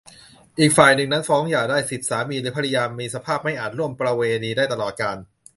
[0.59, 5.17] อีกฝ่ายหนึ่งนั้นฟ้องหย่าได้ สิบ สามีหรือภริยามีสภาพไม่อาจร่วมประเวณีได้ตลอดกาล